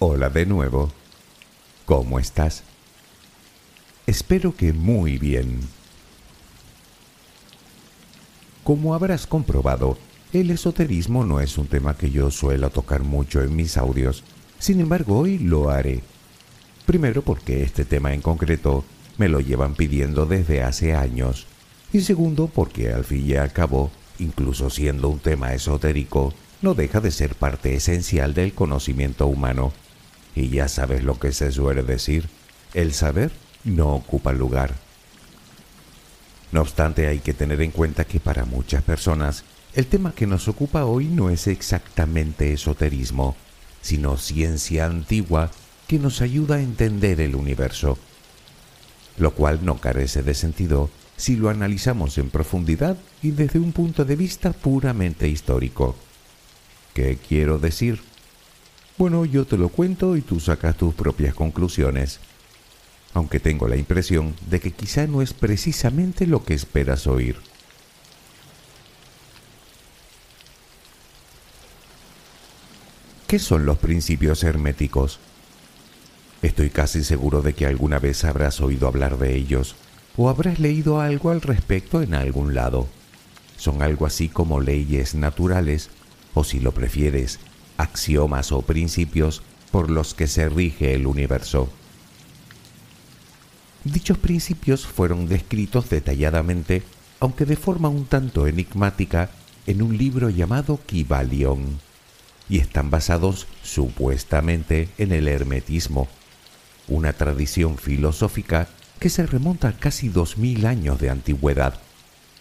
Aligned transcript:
Hola 0.00 0.28
de 0.28 0.44
nuevo. 0.44 0.90
¿Cómo 1.86 2.18
estás? 2.18 2.64
Espero 4.08 4.56
que 4.56 4.72
muy 4.72 5.18
bien. 5.18 5.60
Como 8.64 8.94
habrás 8.94 9.28
comprobado, 9.28 9.96
el 10.32 10.50
esoterismo 10.50 11.24
no 11.24 11.38
es 11.38 11.58
un 11.58 11.68
tema 11.68 11.96
que 11.96 12.10
yo 12.10 12.32
suelo 12.32 12.70
tocar 12.70 13.04
mucho 13.04 13.40
en 13.40 13.54
mis 13.54 13.76
audios. 13.76 14.24
Sin 14.58 14.80
embargo, 14.80 15.16
hoy 15.16 15.38
lo 15.38 15.70
haré. 15.70 16.02
Primero 16.86 17.22
porque 17.22 17.62
este 17.62 17.84
tema 17.84 18.12
en 18.12 18.20
concreto 18.20 18.84
me 19.16 19.28
lo 19.28 19.38
llevan 19.38 19.76
pidiendo 19.76 20.26
desde 20.26 20.64
hace 20.64 20.96
años. 20.96 21.46
Y 21.92 22.00
segundo 22.00 22.48
porque 22.52 22.92
al 22.92 23.04
fin 23.04 23.30
y 23.30 23.34
al 23.36 23.52
cabo, 23.52 23.92
incluso 24.18 24.70
siendo 24.70 25.08
un 25.08 25.20
tema 25.20 25.54
esotérico, 25.54 26.34
no 26.62 26.74
deja 26.74 27.00
de 27.00 27.12
ser 27.12 27.36
parte 27.36 27.76
esencial 27.76 28.34
del 28.34 28.54
conocimiento 28.54 29.28
humano. 29.28 29.72
Y 30.34 30.48
ya 30.48 30.68
sabes 30.68 31.04
lo 31.04 31.18
que 31.18 31.32
se 31.32 31.52
suele 31.52 31.82
decir, 31.82 32.28
el 32.74 32.92
saber 32.92 33.32
no 33.64 33.94
ocupa 33.94 34.32
lugar. 34.32 34.74
No 36.52 36.60
obstante, 36.60 37.06
hay 37.06 37.20
que 37.20 37.34
tener 37.34 37.60
en 37.62 37.70
cuenta 37.70 38.04
que 38.04 38.20
para 38.20 38.44
muchas 38.44 38.82
personas 38.82 39.44
el 39.74 39.86
tema 39.86 40.14
que 40.14 40.26
nos 40.26 40.46
ocupa 40.46 40.84
hoy 40.84 41.06
no 41.06 41.30
es 41.30 41.48
exactamente 41.48 42.52
esoterismo, 42.52 43.34
sino 43.82 44.16
ciencia 44.16 44.86
antigua 44.86 45.50
que 45.88 45.98
nos 45.98 46.20
ayuda 46.20 46.56
a 46.56 46.62
entender 46.62 47.20
el 47.20 47.34
universo, 47.34 47.98
lo 49.18 49.34
cual 49.34 49.64
no 49.64 49.80
carece 49.80 50.22
de 50.22 50.34
sentido 50.34 50.90
si 51.16 51.36
lo 51.36 51.50
analizamos 51.50 52.18
en 52.18 52.30
profundidad 52.30 52.96
y 53.22 53.32
desde 53.32 53.58
un 53.58 53.72
punto 53.72 54.04
de 54.04 54.16
vista 54.16 54.52
puramente 54.52 55.28
histórico. 55.28 55.96
¿Qué 56.92 57.18
quiero 57.28 57.58
decir? 57.58 58.00
Bueno, 58.96 59.24
yo 59.24 59.44
te 59.44 59.56
lo 59.56 59.70
cuento 59.70 60.16
y 60.16 60.20
tú 60.20 60.38
sacas 60.38 60.76
tus 60.76 60.94
propias 60.94 61.34
conclusiones. 61.34 62.20
Aunque 63.12 63.40
tengo 63.40 63.66
la 63.66 63.76
impresión 63.76 64.34
de 64.48 64.60
que 64.60 64.70
quizá 64.70 65.06
no 65.08 65.20
es 65.20 65.32
precisamente 65.32 66.28
lo 66.28 66.44
que 66.44 66.54
esperas 66.54 67.08
oír. 67.08 67.36
¿Qué 73.26 73.40
son 73.40 73.66
los 73.66 73.78
principios 73.78 74.44
herméticos? 74.44 75.18
Estoy 76.40 76.70
casi 76.70 77.02
seguro 77.02 77.42
de 77.42 77.54
que 77.54 77.66
alguna 77.66 77.98
vez 77.98 78.22
habrás 78.22 78.60
oído 78.60 78.86
hablar 78.86 79.18
de 79.18 79.34
ellos 79.34 79.74
o 80.16 80.28
habrás 80.28 80.60
leído 80.60 81.00
algo 81.00 81.30
al 81.30 81.40
respecto 81.40 82.00
en 82.00 82.14
algún 82.14 82.54
lado. 82.54 82.86
Son 83.56 83.82
algo 83.82 84.06
así 84.06 84.28
como 84.28 84.60
leyes 84.60 85.16
naturales 85.16 85.90
o 86.34 86.44
si 86.44 86.60
lo 86.60 86.72
prefieres, 86.72 87.40
axiomas 87.76 88.52
o 88.52 88.62
principios 88.62 89.42
por 89.70 89.90
los 89.90 90.14
que 90.14 90.26
se 90.26 90.48
rige 90.48 90.94
el 90.94 91.06
universo. 91.06 91.68
Dichos 93.84 94.16
principios 94.18 94.86
fueron 94.86 95.26
descritos 95.26 95.90
detalladamente, 95.90 96.82
aunque 97.20 97.44
de 97.44 97.56
forma 97.56 97.88
un 97.88 98.06
tanto 98.06 98.46
enigmática, 98.46 99.30
en 99.66 99.82
un 99.82 99.96
libro 99.96 100.30
llamado 100.30 100.78
Kybalion, 100.86 101.80
y 102.48 102.58
están 102.58 102.90
basados 102.90 103.46
supuestamente 103.62 104.88
en 104.98 105.12
el 105.12 105.28
hermetismo, 105.28 106.08
una 106.88 107.12
tradición 107.12 107.78
filosófica 107.78 108.68
que 108.98 109.10
se 109.10 109.26
remonta 109.26 109.68
a 109.68 109.76
casi 109.76 110.08
dos 110.08 110.38
mil 110.38 110.66
años 110.66 111.00
de 111.00 111.10
antigüedad 111.10 111.80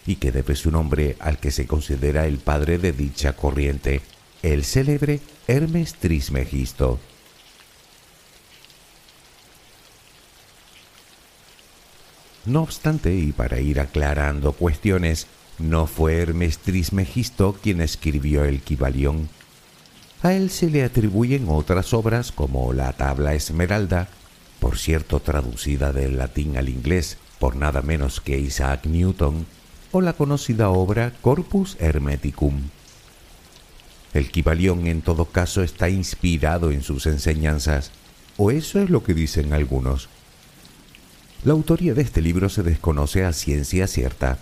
y 0.06 0.18
que 0.18 0.32
debe 0.32 0.56
su 0.56 0.72
nombre 0.72 1.16
al 1.20 1.40
que 1.40 1.52
se 1.52 1.66
considera 1.66 2.28
el 2.28 2.38
padre 2.38 2.78
de 2.78 2.92
dicha 2.92 3.34
corriente, 3.34 4.02
el 4.44 4.64
célebre 4.64 5.22
Hermes 5.48 5.96
Trismegisto. 5.96 7.00
No 12.46 12.62
obstante, 12.62 13.16
y 13.16 13.31
para 13.31 13.59
ir 13.59 13.80
aclarando 13.80 14.52
cuestiones, 14.52 15.28
no 15.58 15.88
fue 15.88 16.18
Hermes 16.18 16.59
Trismegisto 16.59 17.54
quien 17.54 17.81
escribió 17.81 18.44
el 18.44 18.62
Kybalión. 18.62 19.30
A 20.22 20.34
él 20.34 20.50
se 20.50 20.70
le 20.70 20.84
atribuyen 20.84 21.48
otras 21.50 21.94
obras 21.94 22.31
como 22.31 22.72
la 22.74 22.94
Tabla 22.94 23.34
Esmeralda, 23.34 24.10
por 24.60 24.78
cierto 24.78 25.20
traducida 25.20 25.92
del 25.92 26.18
latín 26.18 26.58
al 26.58 26.70
inglés 26.70 27.18
por 27.44 27.58
nada 27.58 27.81
menos 27.81 28.22
que 28.22 28.40
Isaac 28.40 28.86
Newton, 28.86 29.46
o 29.92 30.00
la 30.00 30.14
conocida 30.14 30.70
obra 30.70 31.12
Corpus 31.22 31.75
Hermeticum. 31.78 32.70
El 34.13 34.29
Kybalión 34.29 34.85
en 34.88 35.01
todo 35.01 35.25
caso 35.25 35.63
está 35.63 35.90
inspirado 35.90 36.72
en 36.72 36.84
sus 36.84 37.07
enseñanzas, 37.07 37.91
o 38.38 38.51
eso 38.51 38.79
es 38.79 38.90
lo 38.90 39.03
que 39.03 39.13
dicen 39.13 39.53
algunos. 39.53 40.07
La 41.44 41.53
autoría 41.53 41.94
de 41.94 42.03
este 42.03 42.22
libro 42.22 42.47
se 42.50 42.63
desconoce 42.63 43.25
a 43.25 43.34
ciencia 43.34 43.88
cierta. 43.88 44.38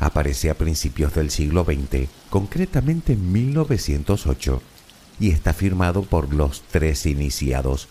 Aparece 0.00 0.50
a 0.50 0.54
principios 0.54 1.14
del 1.14 1.30
siglo 1.30 1.64
XX, 1.64 2.08
concretamente 2.30 3.12
en 3.12 3.30
1908, 3.30 4.62
y 5.20 5.30
está 5.30 5.52
firmado 5.52 6.02
por 6.02 6.34
los 6.34 6.62
tres 6.62 7.06
iniciados, 7.06 7.88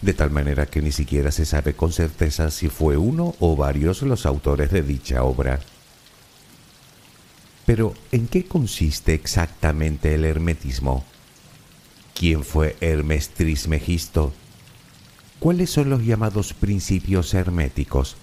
de 0.00 0.14
tal 0.14 0.30
manera 0.30 0.66
que 0.66 0.80
ni 0.80 0.92
siquiera 0.92 1.32
se 1.32 1.44
sabe 1.44 1.74
con 1.74 1.92
certeza 1.92 2.50
si 2.50 2.68
fue 2.68 2.96
uno 2.96 3.34
o 3.40 3.56
varios 3.56 4.02
los 4.02 4.24
autores 4.24 4.70
de 4.70 4.82
dicha 4.82 5.22
obra. 5.22 5.60
Pero, 7.66 7.94
¿en 8.12 8.28
qué 8.28 8.44
consiste 8.44 9.12
exactamente 9.12 10.14
el 10.14 10.24
hermetismo? 10.24 11.04
¿Quién 12.14 12.44
fue 12.44 12.76
Hermes 12.80 13.30
Trismegisto? 13.30 14.32
¿Cuáles 15.40 15.68
son 15.68 15.90
los 15.90 16.02
llamados 16.04 16.54
principios 16.54 17.34
herméticos? 17.34 18.16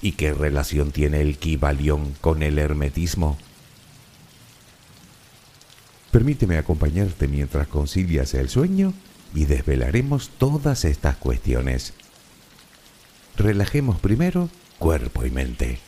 ¿Y 0.00 0.12
qué 0.12 0.32
relación 0.32 0.92
tiene 0.92 1.20
el 1.20 1.36
Kybalión 1.38 2.14
con 2.20 2.44
el 2.44 2.58
hermetismo? 2.60 3.36
Permíteme 6.12 6.56
acompañarte 6.56 7.26
mientras 7.26 7.66
concilias 7.66 8.34
el 8.34 8.48
sueño 8.48 8.94
y 9.34 9.46
desvelaremos 9.46 10.30
todas 10.38 10.84
estas 10.84 11.16
cuestiones. 11.16 11.92
Relajemos 13.36 13.98
primero 13.98 14.48
cuerpo 14.78 15.26
y 15.26 15.30
mente. 15.30 15.87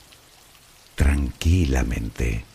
tranquilamente. 1.01 2.50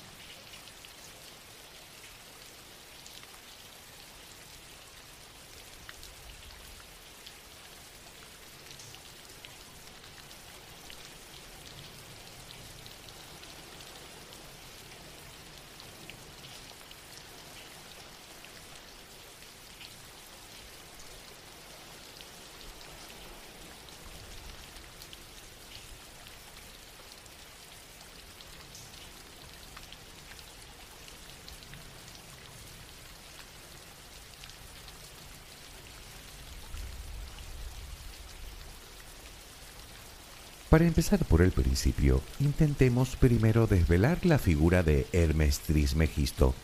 Para 40.76 40.88
empezar 40.88 41.24
por 41.24 41.40
el 41.40 41.52
principio, 41.52 42.20
intentemos 42.38 43.16
primero 43.16 43.66
desvelar 43.66 44.26
la 44.26 44.38
figura 44.38 44.82
de 44.82 45.06
Hermes 45.14 45.60
Trismegisto, 45.60 46.54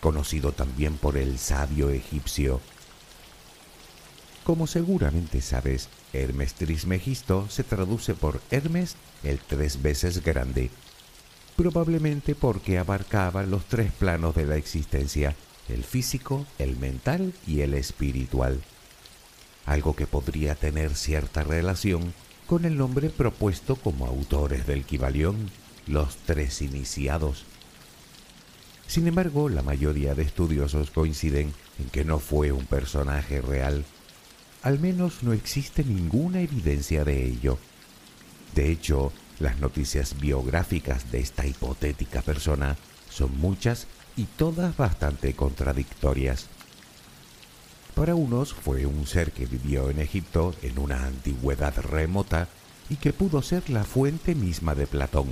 conocido 0.00 0.50
también 0.50 0.96
por 0.96 1.16
el 1.16 1.38
sabio 1.38 1.88
egipcio. 1.90 2.60
Como 4.42 4.66
seguramente 4.66 5.40
sabes, 5.40 5.90
Hermes 6.12 6.54
Trismegisto 6.54 7.48
se 7.50 7.62
traduce 7.62 8.14
por 8.14 8.40
Hermes 8.50 8.96
el 9.22 9.38
tres 9.38 9.80
veces 9.80 10.24
grande, 10.24 10.68
probablemente 11.54 12.34
porque 12.34 12.78
abarcaba 12.78 13.44
los 13.44 13.64
tres 13.66 13.92
planos 13.92 14.34
de 14.34 14.44
la 14.44 14.56
existencia, 14.56 15.36
el 15.68 15.84
físico, 15.84 16.46
el 16.58 16.76
mental 16.78 17.32
y 17.46 17.60
el 17.60 17.74
espiritual, 17.74 18.60
algo 19.66 19.94
que 19.94 20.08
podría 20.08 20.56
tener 20.56 20.96
cierta 20.96 21.44
relación 21.44 22.12
con 22.52 22.66
el 22.66 22.76
nombre 22.76 23.08
propuesto 23.08 23.76
como 23.76 24.06
autores 24.06 24.66
del 24.66 24.84
Kibalión, 24.84 25.50
los 25.86 26.16
tres 26.26 26.60
iniciados. 26.60 27.46
Sin 28.86 29.06
embargo, 29.06 29.48
la 29.48 29.62
mayoría 29.62 30.14
de 30.14 30.24
estudiosos 30.24 30.90
coinciden 30.90 31.54
en 31.78 31.88
que 31.88 32.04
no 32.04 32.18
fue 32.18 32.52
un 32.52 32.66
personaje 32.66 33.40
real. 33.40 33.86
Al 34.62 34.78
menos 34.80 35.22
no 35.22 35.32
existe 35.32 35.82
ninguna 35.82 36.42
evidencia 36.42 37.04
de 37.04 37.24
ello. 37.24 37.56
De 38.54 38.70
hecho, 38.70 39.14
las 39.40 39.58
noticias 39.58 40.20
biográficas 40.20 41.10
de 41.10 41.20
esta 41.20 41.46
hipotética 41.46 42.20
persona 42.20 42.76
son 43.08 43.34
muchas 43.38 43.86
y 44.14 44.24
todas 44.24 44.76
bastante 44.76 45.32
contradictorias. 45.32 46.48
Para 47.94 48.14
unos 48.14 48.54
fue 48.54 48.86
un 48.86 49.06
ser 49.06 49.32
que 49.32 49.46
vivió 49.46 49.90
en 49.90 50.00
Egipto 50.00 50.54
en 50.62 50.78
una 50.78 51.04
antigüedad 51.06 51.74
remota 51.76 52.48
y 52.88 52.96
que 52.96 53.12
pudo 53.12 53.42
ser 53.42 53.68
la 53.68 53.84
fuente 53.84 54.34
misma 54.34 54.74
de 54.74 54.86
Platón. 54.86 55.28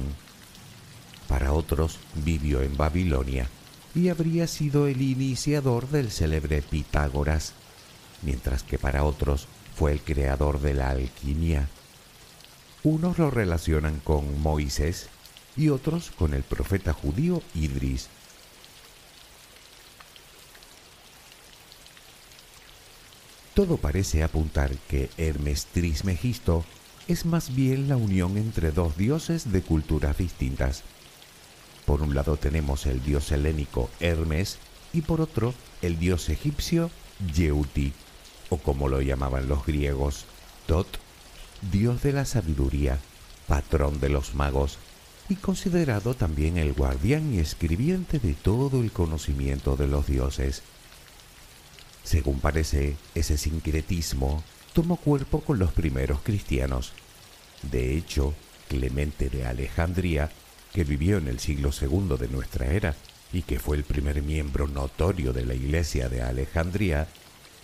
Para 1.26 1.52
otros 1.52 1.98
vivió 2.16 2.62
en 2.62 2.76
Babilonia 2.76 3.48
y 3.94 4.08
habría 4.08 4.46
sido 4.46 4.86
el 4.86 5.00
iniciador 5.00 5.88
del 5.88 6.10
célebre 6.10 6.62
Pitágoras, 6.62 7.54
mientras 8.22 8.62
que 8.62 8.78
para 8.78 9.04
otros 9.04 9.48
fue 9.74 9.92
el 9.92 10.00
creador 10.00 10.60
de 10.60 10.74
la 10.74 10.90
alquimia. 10.90 11.68
Unos 12.82 13.18
lo 13.18 13.30
relacionan 13.30 14.00
con 14.00 14.40
Moisés 14.40 15.08
y 15.56 15.70
otros 15.70 16.10
con 16.10 16.34
el 16.34 16.42
profeta 16.42 16.92
judío 16.92 17.42
Idris. 17.54 18.08
Todo 23.60 23.76
parece 23.76 24.22
apuntar 24.22 24.74
que 24.88 25.10
Hermes 25.18 25.66
Trismegisto 25.66 26.64
es 27.08 27.26
más 27.26 27.54
bien 27.54 27.90
la 27.90 27.98
unión 27.98 28.38
entre 28.38 28.70
dos 28.70 28.96
dioses 28.96 29.52
de 29.52 29.60
culturas 29.60 30.16
distintas. 30.16 30.82
Por 31.84 32.00
un 32.00 32.14
lado 32.14 32.38
tenemos 32.38 32.86
el 32.86 33.04
dios 33.04 33.30
helénico 33.32 33.90
Hermes 34.00 34.56
y 34.94 35.02
por 35.02 35.20
otro 35.20 35.52
el 35.82 35.98
dios 35.98 36.30
egipcio 36.30 36.90
Yeuti, 37.34 37.92
o 38.48 38.56
como 38.56 38.88
lo 38.88 39.02
llamaban 39.02 39.46
los 39.46 39.66
griegos, 39.66 40.24
Tot, 40.64 40.88
dios 41.70 42.02
de 42.02 42.14
la 42.14 42.24
sabiduría, 42.24 42.98
patrón 43.46 44.00
de 44.00 44.08
los 44.08 44.34
magos 44.34 44.78
y 45.28 45.34
considerado 45.34 46.14
también 46.14 46.56
el 46.56 46.72
guardián 46.72 47.34
y 47.34 47.40
escribiente 47.40 48.20
de 48.20 48.32
todo 48.32 48.80
el 48.80 48.90
conocimiento 48.90 49.76
de 49.76 49.86
los 49.86 50.06
dioses. 50.06 50.62
Según 52.04 52.40
parece, 52.40 52.96
ese 53.14 53.36
sincretismo 53.36 54.42
tomó 54.72 54.96
cuerpo 54.96 55.40
con 55.40 55.58
los 55.58 55.72
primeros 55.72 56.20
cristianos. 56.22 56.92
De 57.62 57.96
hecho, 57.96 58.34
Clemente 58.68 59.28
de 59.28 59.46
Alejandría, 59.46 60.30
que 60.72 60.84
vivió 60.84 61.18
en 61.18 61.28
el 61.28 61.40
siglo 61.40 61.70
II 61.78 62.16
de 62.18 62.28
nuestra 62.28 62.66
era 62.66 62.94
y 63.32 63.42
que 63.42 63.58
fue 63.58 63.76
el 63.76 63.84
primer 63.84 64.22
miembro 64.22 64.68
notorio 64.68 65.32
de 65.32 65.44
la 65.44 65.54
iglesia 65.54 66.08
de 66.08 66.22
Alejandría, 66.22 67.08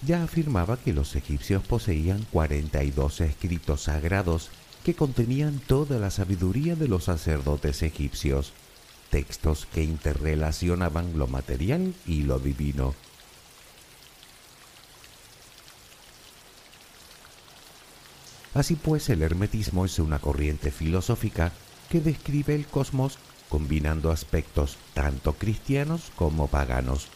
ya 0.03 0.25
afirmaba 0.25 0.77
que 0.77 0.93
los 0.93 1.15
egipcios 1.15 1.63
poseían 1.63 2.27
42 2.33 3.21
escritos 3.21 3.83
sagrados 3.83 4.51
que 4.85 4.95
contenían 4.95 5.59
toda 5.59 5.99
la 5.99 6.11
sabiduría 6.11 6.77
de 6.77 6.89
los 6.89 7.05
sacerdotes 7.05 7.83
egipcios, 7.83 8.53
textos 9.11 9.67
que 9.73 9.83
interrelacionaban 9.83 11.19
lo 11.19 11.27
material 11.27 11.95
y 12.07 12.23
lo 12.23 12.39
divino. 12.39 12.95
Así 18.57 18.75
pues, 18.75 19.11
el 19.11 19.21
hermetismo 19.21 19.85
es 19.85 19.99
una 19.99 20.19
corriente 20.19 20.71
filosófica 20.71 21.53
que 21.91 22.01
describe 22.01 22.55
el 22.55 22.67
cosmos 22.67 23.19
combinando 23.51 24.11
aspectos 24.11 24.79
tanto 24.95 25.35
cristianos 25.35 26.11
como 26.17 26.47
paganos. 26.47 27.09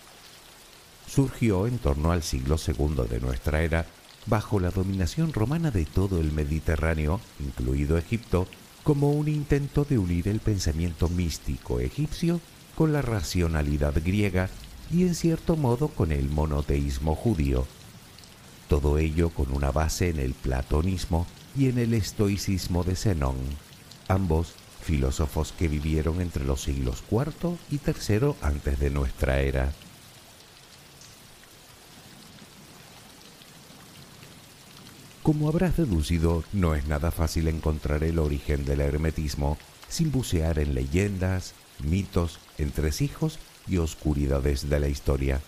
Surgió 1.08 1.66
en 1.66 1.78
torno 1.78 2.12
al 2.12 2.22
siglo 2.22 2.56
II 2.58 3.08
de 3.08 3.20
nuestra 3.20 3.62
era 3.62 3.86
bajo 4.26 4.60
la 4.60 4.70
dominación 4.70 5.32
romana 5.32 5.70
de 5.70 5.86
todo 5.86 6.20
el 6.20 6.30
Mediterráneo, 6.30 7.22
incluido 7.40 7.96
Egipto, 7.96 8.46
como 8.84 9.10
un 9.10 9.26
intento 9.26 9.86
de 9.88 9.96
unir 9.96 10.28
el 10.28 10.40
pensamiento 10.40 11.08
místico 11.08 11.80
egipcio 11.80 12.38
con 12.76 12.92
la 12.92 13.00
racionalidad 13.00 13.94
griega 14.04 14.50
y 14.92 15.04
en 15.04 15.14
cierto 15.14 15.56
modo 15.56 15.88
con 15.88 16.12
el 16.12 16.28
monoteísmo 16.28 17.14
judío 17.14 17.66
todo 18.70 18.98
ello 18.98 19.30
con 19.30 19.52
una 19.52 19.72
base 19.72 20.10
en 20.10 20.20
el 20.20 20.32
platonismo 20.32 21.26
y 21.56 21.68
en 21.68 21.78
el 21.78 21.92
estoicismo 21.92 22.84
de 22.84 22.94
Zenón, 22.94 23.34
ambos 24.06 24.54
filósofos 24.80 25.50
que 25.50 25.66
vivieron 25.66 26.20
entre 26.20 26.44
los 26.44 26.62
siglos 26.62 27.02
IV 27.10 27.58
y 27.68 27.80
III 27.84 28.34
antes 28.40 28.78
de 28.78 28.90
nuestra 28.90 29.40
era. 29.40 29.72
Como 35.24 35.48
habrás 35.48 35.76
deducido, 35.76 36.44
no 36.52 36.76
es 36.76 36.86
nada 36.86 37.10
fácil 37.10 37.48
encontrar 37.48 38.04
el 38.04 38.20
origen 38.20 38.64
del 38.64 38.82
hermetismo 38.82 39.58
sin 39.88 40.12
bucear 40.12 40.60
en 40.60 40.76
leyendas, 40.76 41.54
mitos, 41.82 42.38
entresijos 42.56 43.40
y 43.66 43.78
oscuridades 43.78 44.70
de 44.70 44.78
la 44.78 44.86
historia. 44.86 45.40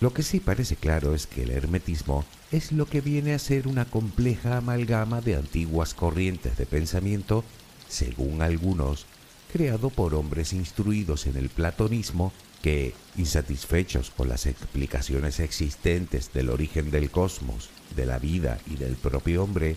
Lo 0.00 0.12
que 0.12 0.22
sí 0.22 0.40
parece 0.40 0.76
claro 0.76 1.14
es 1.14 1.26
que 1.26 1.44
el 1.44 1.50
hermetismo 1.50 2.24
es 2.50 2.72
lo 2.72 2.86
que 2.86 3.00
viene 3.00 3.32
a 3.32 3.38
ser 3.38 3.68
una 3.68 3.84
compleja 3.84 4.56
amalgama 4.56 5.20
de 5.20 5.36
antiguas 5.36 5.94
corrientes 5.94 6.56
de 6.56 6.66
pensamiento, 6.66 7.44
según 7.88 8.42
algunos, 8.42 9.06
creado 9.52 9.90
por 9.90 10.14
hombres 10.14 10.52
instruidos 10.52 11.26
en 11.26 11.36
el 11.36 11.48
platonismo 11.48 12.32
que, 12.60 12.92
insatisfechos 13.16 14.10
con 14.10 14.28
las 14.28 14.46
explicaciones 14.46 15.38
existentes 15.38 16.32
del 16.32 16.50
origen 16.50 16.90
del 16.90 17.10
cosmos, 17.10 17.70
de 17.94 18.06
la 18.06 18.18
vida 18.18 18.58
y 18.66 18.76
del 18.76 18.96
propio 18.96 19.44
hombre, 19.44 19.76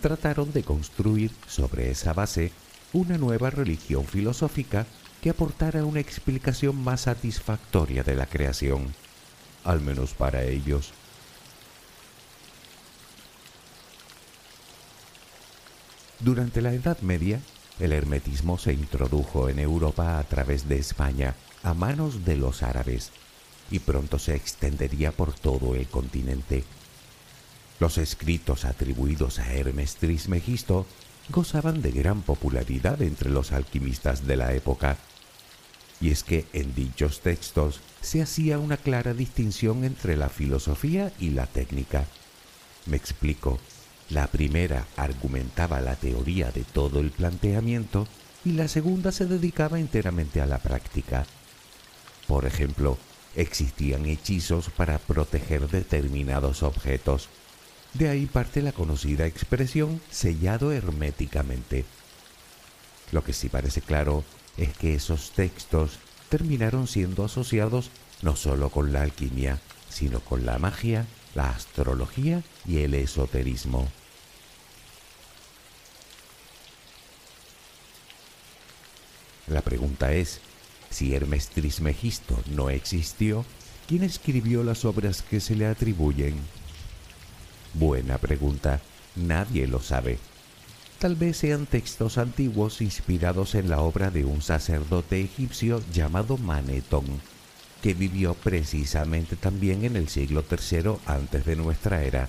trataron 0.00 0.52
de 0.52 0.62
construir 0.62 1.32
sobre 1.48 1.90
esa 1.90 2.12
base 2.12 2.52
una 2.92 3.18
nueva 3.18 3.50
religión 3.50 4.04
filosófica 4.04 4.86
que 5.20 5.30
aportara 5.30 5.84
una 5.84 6.00
explicación 6.00 6.76
más 6.76 7.02
satisfactoria 7.02 8.04
de 8.04 8.14
la 8.14 8.26
creación 8.26 8.94
al 9.68 9.80
menos 9.82 10.14
para 10.14 10.44
ellos. 10.44 10.92
Durante 16.20 16.62
la 16.62 16.72
Edad 16.72 16.98
Media, 17.00 17.40
el 17.78 17.92
hermetismo 17.92 18.58
se 18.58 18.72
introdujo 18.72 19.48
en 19.48 19.58
Europa 19.58 20.18
a 20.18 20.24
través 20.24 20.68
de 20.68 20.78
España 20.78 21.34
a 21.62 21.74
manos 21.74 22.24
de 22.24 22.36
los 22.36 22.62
árabes 22.62 23.10
y 23.70 23.78
pronto 23.80 24.18
se 24.18 24.34
extendería 24.34 25.12
por 25.12 25.34
todo 25.34 25.74
el 25.74 25.86
continente. 25.86 26.64
Los 27.78 27.98
escritos 27.98 28.64
atribuidos 28.64 29.38
a 29.38 29.52
Hermes 29.52 29.96
Trismegisto 29.96 30.86
gozaban 31.28 31.82
de 31.82 31.92
gran 31.92 32.22
popularidad 32.22 33.02
entre 33.02 33.28
los 33.28 33.52
alquimistas 33.52 34.26
de 34.26 34.36
la 34.36 34.54
época 34.54 34.96
y 36.00 36.10
es 36.10 36.22
que 36.22 36.46
en 36.52 36.74
dichos 36.74 37.20
textos 37.20 37.80
se 38.00 38.22
hacía 38.22 38.58
una 38.58 38.76
clara 38.76 39.14
distinción 39.14 39.84
entre 39.84 40.16
la 40.16 40.28
filosofía 40.28 41.12
y 41.18 41.30
la 41.30 41.46
técnica. 41.46 42.06
Me 42.86 42.96
explico. 42.96 43.58
La 44.10 44.26
primera 44.28 44.86
argumentaba 44.96 45.80
la 45.82 45.96
teoría 45.96 46.50
de 46.50 46.64
todo 46.64 47.00
el 47.00 47.10
planteamiento 47.10 48.06
y 48.44 48.52
la 48.52 48.68
segunda 48.68 49.12
se 49.12 49.26
dedicaba 49.26 49.78
enteramente 49.78 50.40
a 50.40 50.46
la 50.46 50.58
práctica. 50.58 51.26
Por 52.26 52.46
ejemplo, 52.46 52.96
existían 53.36 54.06
hechizos 54.06 54.70
para 54.70 54.98
proteger 54.98 55.68
determinados 55.68 56.62
objetos. 56.62 57.28
De 57.92 58.08
ahí 58.08 58.26
parte 58.26 58.62
la 58.62 58.72
conocida 58.72 59.26
expresión 59.26 60.00
sellado 60.10 60.72
herméticamente. 60.72 61.84
Lo 63.12 63.24
que 63.24 63.32
sí 63.32 63.48
parece 63.48 63.82
claro 63.82 64.24
es 64.58 64.76
que 64.76 64.94
esos 64.94 65.30
textos 65.30 65.98
terminaron 66.28 66.86
siendo 66.86 67.24
asociados 67.24 67.90
no 68.22 68.36
solo 68.36 68.70
con 68.70 68.92
la 68.92 69.02
alquimia, 69.02 69.60
sino 69.88 70.20
con 70.20 70.44
la 70.44 70.58
magia, 70.58 71.06
la 71.34 71.50
astrología 71.50 72.42
y 72.66 72.78
el 72.78 72.94
esoterismo. 72.94 73.88
La 79.46 79.62
pregunta 79.62 80.12
es, 80.12 80.40
si 80.90 81.14
Hermes 81.14 81.48
Trismegisto 81.48 82.38
no 82.50 82.68
existió, 82.68 83.44
¿quién 83.86 84.02
escribió 84.02 84.64
las 84.64 84.84
obras 84.84 85.22
que 85.22 85.40
se 85.40 85.54
le 85.54 85.66
atribuyen? 85.66 86.34
Buena 87.74 88.18
pregunta, 88.18 88.80
nadie 89.14 89.66
lo 89.66 89.80
sabe. 89.80 90.18
Tal 90.98 91.14
vez 91.14 91.36
sean 91.36 91.66
textos 91.66 92.18
antiguos 92.18 92.80
inspirados 92.80 93.54
en 93.54 93.70
la 93.70 93.80
obra 93.80 94.10
de 94.10 94.24
un 94.24 94.42
sacerdote 94.42 95.20
egipcio 95.20 95.80
llamado 95.92 96.38
Manetón, 96.38 97.04
que 97.80 97.94
vivió 97.94 98.34
precisamente 98.34 99.36
también 99.36 99.84
en 99.84 99.94
el 99.94 100.08
siglo 100.08 100.44
III 100.50 100.96
antes 101.06 101.44
de 101.46 101.54
nuestra 101.54 102.02
era, 102.02 102.28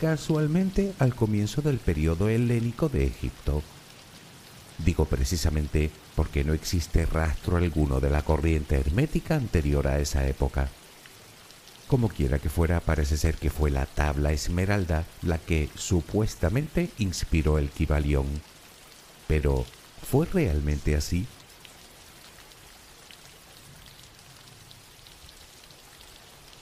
casualmente 0.00 0.94
al 0.98 1.14
comienzo 1.14 1.62
del 1.62 1.78
periodo 1.78 2.28
helénico 2.28 2.88
de 2.88 3.06
Egipto. 3.06 3.62
Digo 4.84 5.04
precisamente 5.04 5.92
porque 6.16 6.42
no 6.42 6.54
existe 6.54 7.06
rastro 7.06 7.56
alguno 7.56 8.00
de 8.00 8.10
la 8.10 8.22
corriente 8.22 8.74
hermética 8.80 9.36
anterior 9.36 9.86
a 9.86 10.00
esa 10.00 10.26
época. 10.26 10.68
Como 11.88 12.10
quiera 12.10 12.38
que 12.38 12.50
fuera, 12.50 12.80
parece 12.80 13.16
ser 13.16 13.36
que 13.36 13.48
fue 13.48 13.70
la 13.70 13.86
tabla 13.86 14.32
esmeralda 14.32 15.06
la 15.22 15.38
que 15.38 15.70
supuestamente 15.74 16.90
inspiró 16.98 17.56
el 17.56 17.70
Kibalión. 17.70 18.26
Pero, 19.26 19.64
¿fue 20.02 20.26
realmente 20.26 20.94
así? 20.96 21.26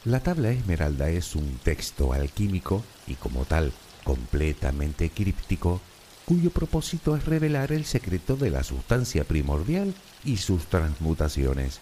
La 0.05 0.21
tabla 0.21 0.51
esmeralda 0.51 1.11
es 1.11 1.35
un 1.35 1.59
texto 1.59 2.13
alquímico 2.13 2.85
y 3.09 3.15
como 3.15 3.45
tal 3.47 3.73
completamente 4.05 5.11
críptico, 5.11 5.81
cuyo 6.25 6.51
propósito 6.51 7.17
es 7.17 7.25
revelar 7.25 7.73
el 7.73 7.85
secreto 7.85 8.37
de 8.37 8.51
la 8.51 8.63
sustancia 8.63 9.25
primordial 9.25 9.93
y 10.25 10.37
sus 10.37 10.67
transmutaciones. 10.67 11.81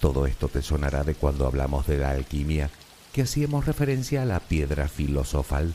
Todo 0.00 0.26
esto 0.26 0.48
te 0.48 0.62
sonará 0.62 1.04
de 1.04 1.14
cuando 1.14 1.46
hablamos 1.46 1.86
de 1.86 1.98
la 1.98 2.10
alquimia, 2.10 2.70
que 3.12 3.22
hacíamos 3.22 3.66
referencia 3.66 4.22
a 4.22 4.24
la 4.24 4.40
piedra 4.40 4.88
filosofal, 4.88 5.74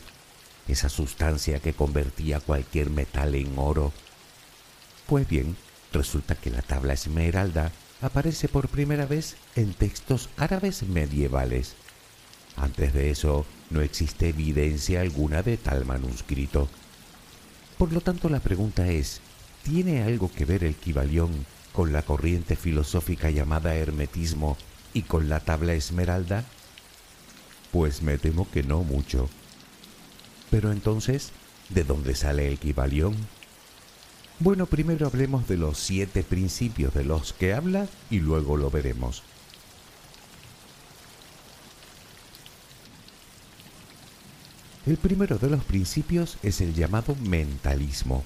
esa 0.66 0.88
sustancia 0.88 1.60
que 1.60 1.74
convertía 1.74 2.40
cualquier 2.40 2.90
metal 2.90 3.36
en 3.36 3.56
oro. 3.56 3.92
Pues 5.06 5.28
bien, 5.28 5.56
resulta 5.92 6.34
que 6.34 6.50
la 6.50 6.62
tabla 6.62 6.94
esmeralda 6.94 7.70
aparece 8.02 8.48
por 8.48 8.68
primera 8.68 9.06
vez 9.06 9.36
en 9.54 9.72
textos 9.74 10.28
árabes 10.36 10.82
medievales. 10.82 11.76
Antes 12.56 12.92
de 12.94 13.10
eso, 13.10 13.46
no 13.70 13.80
existe 13.80 14.30
evidencia 14.30 15.02
alguna 15.02 15.42
de 15.42 15.56
tal 15.56 15.84
manuscrito. 15.84 16.68
Por 17.78 17.92
lo 17.92 18.00
tanto, 18.00 18.28
la 18.28 18.40
pregunta 18.40 18.88
es, 18.88 19.20
¿tiene 19.62 20.02
algo 20.02 20.32
que 20.32 20.46
ver 20.46 20.64
el 20.64 20.74
Kibalión 20.74 21.46
con 21.76 21.92
la 21.92 22.00
corriente 22.00 22.56
filosófica 22.56 23.28
llamada 23.28 23.74
hermetismo 23.74 24.56
y 24.94 25.02
con 25.02 25.28
la 25.28 25.40
tabla 25.40 25.74
esmeralda? 25.74 26.42
Pues 27.70 28.00
me 28.00 28.16
temo 28.16 28.50
que 28.50 28.62
no 28.62 28.82
mucho. 28.82 29.28
Pero 30.50 30.72
entonces, 30.72 31.32
¿de 31.68 31.84
dónde 31.84 32.14
sale 32.14 32.48
el 32.48 32.58
Kibalión? 32.58 33.14
Bueno, 34.38 34.64
primero 34.64 35.06
hablemos 35.06 35.48
de 35.48 35.58
los 35.58 35.76
siete 35.76 36.22
principios 36.22 36.94
de 36.94 37.04
los 37.04 37.34
que 37.34 37.52
habla 37.52 37.86
y 38.08 38.20
luego 38.20 38.56
lo 38.56 38.70
veremos. 38.70 39.22
El 44.86 44.96
primero 44.96 45.36
de 45.36 45.50
los 45.50 45.62
principios 45.62 46.38
es 46.42 46.62
el 46.62 46.72
llamado 46.74 47.14
mentalismo. 47.16 48.24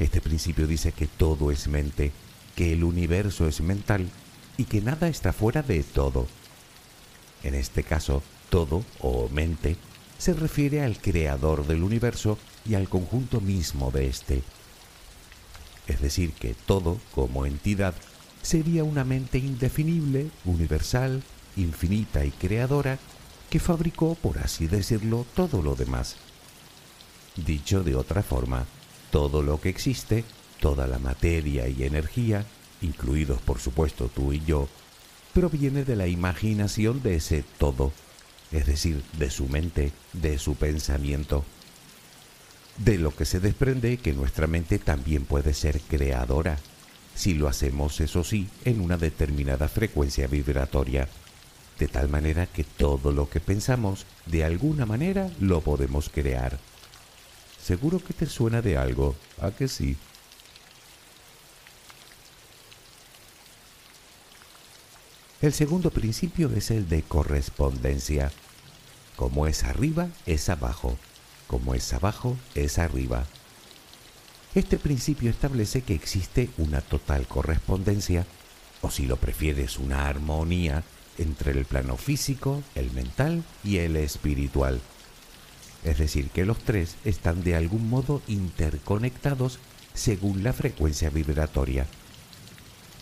Este 0.00 0.20
principio 0.20 0.66
dice 0.66 0.90
que 0.90 1.06
todo 1.06 1.52
es 1.52 1.68
mente 1.68 2.10
que 2.58 2.72
el 2.72 2.82
universo 2.82 3.46
es 3.46 3.60
mental 3.60 4.08
y 4.56 4.64
que 4.64 4.80
nada 4.80 5.06
está 5.06 5.32
fuera 5.32 5.62
de 5.62 5.84
todo. 5.84 6.26
En 7.44 7.54
este 7.54 7.84
caso, 7.84 8.20
todo 8.50 8.82
o 8.98 9.28
mente 9.28 9.76
se 10.18 10.32
refiere 10.32 10.82
al 10.82 11.00
creador 11.00 11.68
del 11.68 11.84
universo 11.84 12.36
y 12.68 12.74
al 12.74 12.88
conjunto 12.88 13.40
mismo 13.40 13.92
de 13.92 14.08
éste. 14.08 14.42
Es 15.86 16.00
decir, 16.00 16.32
que 16.32 16.54
todo, 16.66 16.98
como 17.14 17.46
entidad, 17.46 17.94
sería 18.42 18.82
una 18.82 19.04
mente 19.04 19.38
indefinible, 19.38 20.28
universal, 20.44 21.22
infinita 21.56 22.24
y 22.24 22.32
creadora 22.32 22.98
que 23.50 23.60
fabricó, 23.60 24.16
por 24.16 24.40
así 24.40 24.66
decirlo, 24.66 25.24
todo 25.36 25.62
lo 25.62 25.76
demás. 25.76 26.16
Dicho 27.36 27.84
de 27.84 27.94
otra 27.94 28.24
forma, 28.24 28.66
todo 29.12 29.44
lo 29.44 29.60
que 29.60 29.68
existe 29.68 30.24
Toda 30.60 30.86
la 30.86 30.98
materia 30.98 31.68
y 31.68 31.84
energía, 31.84 32.44
incluidos 32.82 33.40
por 33.40 33.60
supuesto 33.60 34.08
tú 34.08 34.32
y 34.32 34.42
yo, 34.44 34.68
proviene 35.32 35.84
de 35.84 35.96
la 35.96 36.06
imaginación 36.06 37.02
de 37.02 37.16
ese 37.16 37.44
todo, 37.58 37.92
es 38.50 38.66
decir, 38.66 39.02
de 39.18 39.30
su 39.30 39.48
mente, 39.48 39.92
de 40.12 40.38
su 40.38 40.56
pensamiento. 40.56 41.44
De 42.76 42.98
lo 42.98 43.14
que 43.14 43.24
se 43.24 43.40
desprende 43.40 43.98
que 43.98 44.12
nuestra 44.12 44.46
mente 44.46 44.78
también 44.78 45.24
puede 45.24 45.54
ser 45.54 45.80
creadora, 45.80 46.58
si 47.14 47.34
lo 47.34 47.48
hacemos, 47.48 48.00
eso 48.00 48.22
sí, 48.22 48.48
en 48.64 48.80
una 48.80 48.96
determinada 48.96 49.68
frecuencia 49.68 50.28
vibratoria, 50.28 51.08
de 51.78 51.88
tal 51.88 52.08
manera 52.08 52.46
que 52.46 52.62
todo 52.62 53.10
lo 53.10 53.28
que 53.28 53.40
pensamos, 53.40 54.06
de 54.26 54.44
alguna 54.44 54.86
manera, 54.86 55.28
lo 55.40 55.60
podemos 55.60 56.08
crear. 56.08 56.58
Seguro 57.60 58.02
que 58.02 58.14
te 58.14 58.26
suena 58.26 58.62
de 58.62 58.76
algo, 58.76 59.16
¿a 59.40 59.50
que 59.50 59.66
sí? 59.66 59.96
El 65.40 65.52
segundo 65.52 65.90
principio 65.90 66.50
es 66.50 66.72
el 66.72 66.88
de 66.88 67.02
correspondencia. 67.02 68.32
como 69.14 69.46
es 69.46 69.62
arriba, 69.62 70.08
es 70.26 70.48
abajo, 70.48 70.96
como 71.46 71.74
es 71.74 71.92
abajo, 71.92 72.36
es 72.56 72.78
arriba. 72.78 73.24
Este 74.56 74.78
principio 74.78 75.30
establece 75.30 75.82
que 75.82 75.94
existe 75.94 76.50
una 76.58 76.80
total 76.80 77.28
correspondencia, 77.28 78.26
o 78.80 78.90
si 78.90 79.06
lo 79.06 79.16
prefieres, 79.16 79.78
una 79.78 80.08
armonía 80.08 80.82
entre 81.18 81.52
el 81.52 81.64
plano 81.66 81.96
físico, 81.96 82.62
el 82.74 82.90
mental 82.90 83.44
y 83.62 83.76
el 83.78 83.94
espiritual. 83.94 84.80
Es 85.84 85.98
decir, 85.98 86.30
que 86.30 86.44
los 86.44 86.58
tres 86.58 86.96
están 87.04 87.44
de 87.44 87.54
algún 87.54 87.88
modo 87.88 88.22
interconectados 88.26 89.60
según 89.94 90.42
la 90.42 90.52
frecuencia 90.52 91.10
vibratoria. 91.10 91.86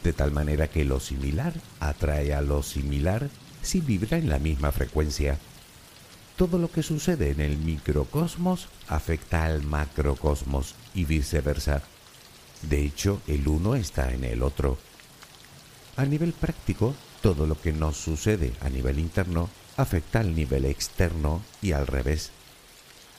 De 0.02 0.12
tal 0.12 0.32
manera 0.32 0.68
que 0.68 0.84
lo 0.84 1.00
similar 1.00 1.54
atrae 1.80 2.34
a 2.34 2.40
lo 2.40 2.62
similar 2.62 3.28
si 3.62 3.80
vibra 3.80 4.18
en 4.18 4.28
la 4.28 4.38
misma 4.38 4.70
frecuencia. 4.72 5.38
Todo 6.36 6.58
lo 6.58 6.70
que 6.70 6.82
sucede 6.82 7.30
en 7.30 7.40
el 7.40 7.56
microcosmos 7.56 8.68
afecta 8.88 9.44
al 9.44 9.62
macrocosmos 9.62 10.74
y 10.94 11.04
viceversa. 11.04 11.82
De 12.62 12.84
hecho, 12.84 13.22
el 13.26 13.48
uno 13.48 13.74
está 13.74 14.12
en 14.12 14.24
el 14.24 14.42
otro. 14.42 14.78
A 15.96 16.04
nivel 16.04 16.32
práctico, 16.32 16.94
todo 17.22 17.46
lo 17.46 17.60
que 17.60 17.72
nos 17.72 17.96
sucede 17.96 18.52
a 18.60 18.68
nivel 18.68 18.98
interno 18.98 19.48
afecta 19.76 20.20
al 20.20 20.34
nivel 20.34 20.64
externo 20.66 21.42
y 21.62 21.72
al 21.72 21.86
revés. 21.86 22.30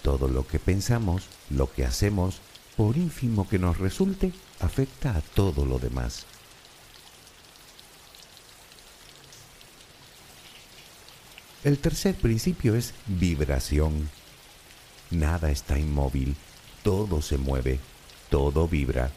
Todo 0.01 0.27
lo 0.27 0.47
que 0.47 0.59
pensamos, 0.59 1.23
lo 1.49 1.71
que 1.71 1.85
hacemos, 1.85 2.39
por 2.75 2.97
ínfimo 2.97 3.47
que 3.49 3.59
nos 3.59 3.79
resulte, 3.79 4.31
afecta 4.59 5.15
a 5.15 5.21
todo 5.21 5.65
lo 5.65 5.79
demás. 5.79 6.25
El 11.67 11.79
tercer 11.79 12.15
principio 12.15 12.75
es 12.75 12.93
vibración. 13.07 14.09
Nada 15.11 15.51
está 15.51 15.77
inmóvil, 15.77 16.37
todo 16.81 17.21
se 17.21 17.37
mueve, 17.37 17.81
todo 18.29 18.69
vibra. 18.69 19.11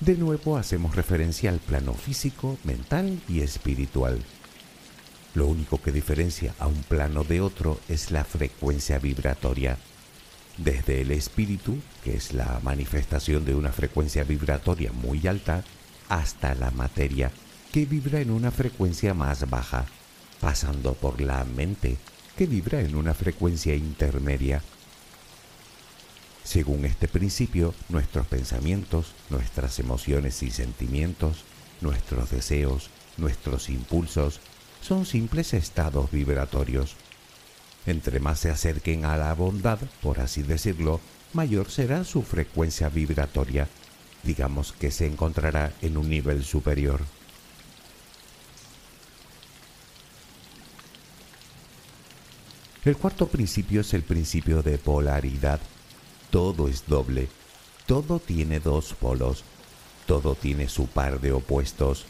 De 0.00 0.16
nuevo 0.16 0.56
hacemos 0.56 0.96
referencia 0.96 1.50
al 1.50 1.60
plano 1.60 1.94
físico, 1.94 2.58
mental 2.64 3.20
y 3.28 3.42
espiritual. 3.42 4.20
Lo 5.34 5.46
único 5.46 5.80
que 5.80 5.92
diferencia 5.92 6.56
a 6.58 6.66
un 6.66 6.82
plano 6.82 7.22
de 7.22 7.40
otro 7.40 7.78
es 7.88 8.10
la 8.10 8.24
frecuencia 8.24 8.98
vibratoria. 8.98 9.78
Desde 10.58 11.02
el 11.02 11.12
espíritu, 11.12 11.78
que 12.02 12.16
es 12.16 12.32
la 12.32 12.58
manifestación 12.64 13.44
de 13.44 13.54
una 13.54 13.70
frecuencia 13.70 14.24
vibratoria 14.24 14.90
muy 14.90 15.24
alta, 15.28 15.62
hasta 16.08 16.56
la 16.56 16.72
materia, 16.72 17.30
que 17.70 17.86
vibra 17.86 18.18
en 18.18 18.32
una 18.32 18.50
frecuencia 18.50 19.14
más 19.14 19.48
baja, 19.48 19.86
pasando 20.40 20.94
por 20.94 21.20
la 21.20 21.44
mente, 21.44 21.96
que 22.36 22.46
vibra 22.46 22.80
en 22.80 22.94
una 22.94 23.14
frecuencia 23.14 23.74
intermedia. 23.74 24.62
Según 26.44 26.84
este 26.84 27.08
principio, 27.08 27.74
nuestros 27.88 28.26
pensamientos, 28.26 29.14
nuestras 29.30 29.78
emociones 29.80 30.42
y 30.42 30.50
sentimientos, 30.50 31.44
nuestros 31.80 32.30
deseos, 32.30 32.90
nuestros 33.16 33.68
impulsos, 33.68 34.40
son 34.80 35.06
simples 35.06 35.54
estados 35.54 36.10
vibratorios. 36.10 36.94
Entre 37.86 38.20
más 38.20 38.40
se 38.40 38.50
acerquen 38.50 39.04
a 39.04 39.16
la 39.16 39.34
bondad, 39.34 39.78
por 40.02 40.20
así 40.20 40.42
decirlo, 40.42 41.00
mayor 41.32 41.70
será 41.70 42.04
su 42.04 42.22
frecuencia 42.22 42.88
vibratoria. 42.88 43.68
Digamos 44.22 44.72
que 44.72 44.90
se 44.90 45.06
encontrará 45.06 45.72
en 45.82 45.96
un 45.96 46.08
nivel 46.08 46.44
superior. 46.44 47.00
El 52.86 52.96
cuarto 52.96 53.26
principio 53.26 53.82
es 53.82 53.92
el 53.92 54.02
principio 54.02 54.62
de 54.62 54.78
polaridad 54.78 55.60
todo 56.30 56.68
es 56.68 56.86
doble, 56.86 57.28
todo 57.86 58.18
tiene 58.18 58.60
dos 58.60 58.94
polos, 58.94 59.44
todo 60.06 60.34
tiene 60.34 60.68
su 60.68 60.86
par 60.86 61.20
de 61.20 61.32
opuestos, 61.32 62.04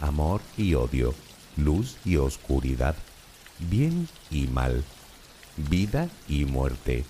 amor 0.00 0.40
y 0.56 0.74
odio, 0.74 1.14
luz 1.56 1.96
y 2.04 2.16
oscuridad, 2.16 2.96
bien 3.58 4.08
y 4.30 4.46
mal, 4.46 4.84
vida 5.56 6.08
y 6.28 6.44
muerte, 6.44 7.04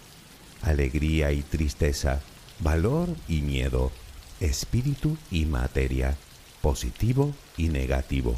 alegría 0.62 1.30
y 1.32 1.42
tristeza, 1.42 2.20
valor 2.58 3.08
y 3.28 3.42
miedo, 3.42 3.92
espíritu 4.40 5.16
y 5.30 5.44
materia, 5.46 6.16
positivo 6.62 7.32
y 7.56 7.68
negativo. 7.68 8.36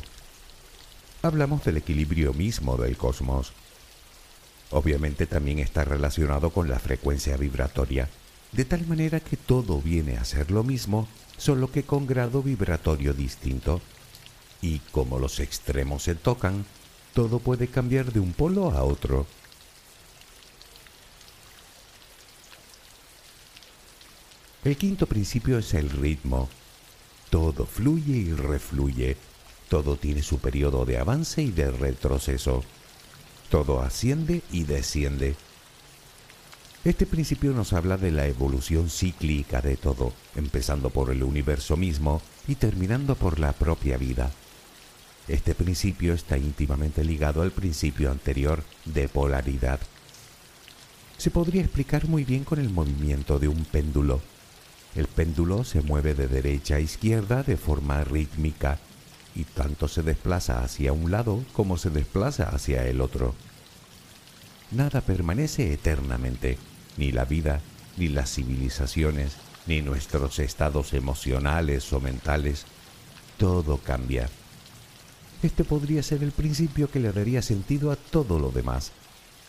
Hablamos 1.23 1.65
del 1.65 1.77
equilibrio 1.79 2.35
mismo 2.35 2.77
del 2.77 2.97
cosmos. 2.97 3.53
Obviamente 4.73 5.27
también 5.27 5.59
está 5.59 5.85
relacionado 5.85 6.51
con 6.51 6.69
la 6.69 6.79
frecuencia 6.79 7.37
vibratoria, 7.37 8.09
de 8.53 8.65
tal 8.65 8.87
manera 8.87 9.21
que 9.21 9.37
todo 9.37 9.81
viene 9.83 10.17
a 10.17 10.25
ser 10.25 10.51
lo 10.51 10.65
mismo, 10.65 11.07
solo 11.37 11.71
que 11.71 11.83
con 11.83 12.07
grado 12.07 12.43
vibratorio 12.43 13.13
distinto. 13.13 13.83
Y 14.63 14.79
como 14.91 15.19
los 15.19 15.41
extremos 15.41 16.05
se 16.05 16.15
tocan, 16.15 16.65
todo 17.13 17.39
puede 17.39 17.69
cambiar 17.69 18.13
de 18.13 18.21
un 18.21 18.33
polo 18.33 18.71
a 18.71 18.83
otro. 18.83 19.27
El 24.65 24.77
quinto 24.79 25.07
principio 25.07 25.59
es 25.59 25.75
el 25.75 25.91
ritmo. 25.91 26.49
Todo 27.29 27.67
fluye 27.67 28.17
y 28.17 28.33
refluye. 28.33 29.19
Todo 29.69 29.97
tiene 29.97 30.23
su 30.23 30.39
periodo 30.39 30.87
de 30.87 30.99
avance 30.99 31.43
y 31.43 31.51
de 31.51 31.71
retroceso. 31.71 32.63
Todo 33.53 33.83
asciende 33.83 34.41
y 34.51 34.65
desciende. 34.65 35.37
Este 36.87 37.05
principio 37.05 37.53
nos 37.53 37.75
habla 37.75 37.99
de 37.99 38.11
la 38.11 38.27
evolución 38.27 38.89
cíclica 38.89 39.61
de 39.61 39.77
todo, 39.77 40.15
empezando 40.37 40.89
por 40.89 41.11
el 41.11 41.23
universo 41.23 41.77
mismo 41.77 42.23
y 42.49 42.55
terminando 42.55 43.15
por 43.15 43.39
la 43.39 43.53
propia 43.53 43.99
vida. 43.99 44.31
Este 45.29 45.55
principio 45.55 46.15
está 46.15 46.39
íntimamente 46.39 47.05
ligado 47.05 47.43
al 47.43 47.51
principio 47.51 48.11
anterior 48.11 48.65
de 48.87 49.11
polaridad. 49.11 49.81
Se 51.19 51.31
podría 51.31 51.61
explicar 51.61 52.09
muy 52.09 52.25
bien 52.25 52.45
con 52.45 52.59
el 52.59 52.71
movimiento 52.71 53.39
de 53.39 53.49
un 53.49 53.67
péndulo. 53.67 54.23
El 54.95 55.09
péndulo 55.09 55.65
se 55.65 55.83
mueve 55.83 56.15
de 56.15 56.27
derecha 56.27 56.77
a 56.77 56.81
izquierda 56.81 57.43
de 57.43 57.59
forma 57.59 58.03
rítmica 58.03 58.79
y 59.35 59.45
tanto 59.45 59.89
se 59.89 60.03
desplaza 60.03 60.63
hacia 60.63 60.93
un 60.93 61.11
lado 61.11 61.45
como 61.53 61.79
se 61.79 61.91
desplaza 61.91 62.49
hacia 62.51 62.87
el 62.87 63.01
otro. 63.01 63.35
Nada 64.71 65.01
permanece 65.01 65.73
eternamente, 65.73 66.59
ni 66.97 67.13
la 67.13 67.25
vida, 67.25 67.61
ni 67.97 68.09
las 68.09 68.33
civilizaciones, 68.33 69.37
ni 69.67 69.83
nuestros 69.83 70.39
estados 70.39 70.93
emocionales 70.95 71.93
o 71.93 72.01
mentales. 72.01 72.65
Todo 73.37 73.79
cambia. 73.79 74.29
Este 75.43 75.65
podría 75.65 76.03
ser 76.03 76.23
el 76.23 76.33
principio 76.33 76.91
que 76.91 77.01
le 77.01 77.13
daría 77.13 77.43
sentido 77.43 77.91
a 77.91 77.97
todo 77.97 78.39
lo 78.39 78.51
demás. 78.51 78.93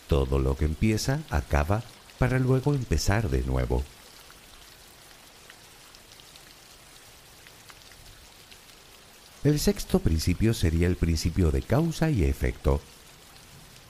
Todo 0.08 0.38
lo 0.38 0.56
que 0.56 0.64
empieza 0.64 1.20
acaba 1.30 1.82
para 2.18 2.38
luego 2.38 2.74
empezar 2.74 3.30
de 3.30 3.42
nuevo. 3.42 3.82
El 9.44 9.60
sexto 9.60 9.98
principio 9.98 10.54
sería 10.54 10.86
el 10.86 10.96
principio 10.96 11.50
de 11.50 11.60
causa 11.60 12.08
y 12.08 12.24
efecto. 12.24 12.80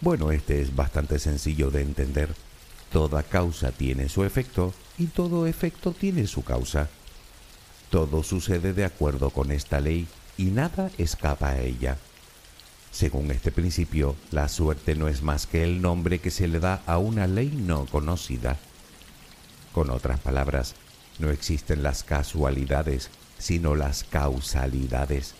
Bueno, 0.01 0.33
este 0.33 0.61
es 0.61 0.75
bastante 0.75 1.21
sencillo 1.21 1.71
de 1.71 1.81
entender. 1.81 2.35
Toda 2.91 3.23
causa 3.23 3.71
tiene 3.71 4.09
su 4.09 4.25
efecto 4.25 4.75
y 4.99 5.07
todo 5.07 5.47
efecto 5.47 5.93
tiene 5.93 6.27
su 6.27 6.43
causa. 6.43 6.89
Todo 7.89 8.25
sucede 8.25 8.73
de 8.73 8.85
acuerdo 8.85 9.31
con 9.31 9.53
esta 9.53 9.79
ley 9.79 10.09
y 10.37 10.47
nada 10.47 10.91
escapa 10.99 11.51
a 11.51 11.61
ella. 11.61 11.99
Según 12.91 13.31
este 13.31 13.53
principio, 13.53 14.17
la 14.33 14.49
suerte 14.49 14.97
no 14.97 15.07
es 15.07 15.23
más 15.23 15.47
que 15.47 15.63
el 15.63 15.81
nombre 15.81 16.19
que 16.19 16.33
se 16.33 16.49
le 16.49 16.59
da 16.59 16.83
a 16.85 16.99
una 16.99 17.29
ley 17.29 17.53
no 17.57 17.87
conocida. 17.87 18.59
Con 19.73 19.91
otras 19.91 20.19
palabras, 20.19 20.75
no 21.21 21.31
existen 21.31 21.85
las 21.85 22.03
casualidades, 22.03 23.09
sino 23.39 23.77
las 23.77 24.03
causalidades. 24.03 25.37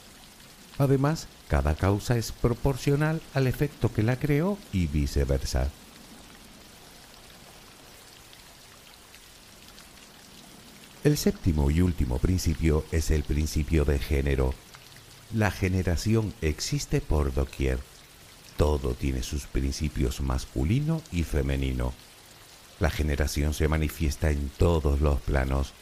Además, 0.79 1.29
cada 1.49 1.75
causa 1.75 2.17
es 2.17 2.33
proporcional 2.33 3.21
al 3.33 3.47
efecto 3.47 3.93
que 3.93 4.03
la 4.03 4.17
creó 4.17 4.59
y 4.73 4.87
viceversa. 4.87 5.71
El 11.05 11.19
séptimo 11.19 11.71
y 11.71 11.81
último 11.81 12.19
principio 12.19 12.85
es 12.91 13.11
el 13.11 13.25
principio 13.25 13.85
de 13.85 13.99
género. 13.99 14.55
La 15.35 15.51
generación 15.51 16.33
existe 16.41 17.01
por 17.03 17.35
doquier. 17.35 17.79
Todo 18.57 18.95
tiene 18.95 19.23
sus 19.23 19.47
principios 19.47 20.23
masculino 20.23 21.03
y 21.13 21.25
femenino. 21.25 21.93
La 22.81 22.89
generación 22.89 23.53
se 23.53 23.69
manifiesta 23.69 24.31
en 24.31 24.49
todos 24.49 25.01
los 25.01 25.21
planos. 25.21 25.73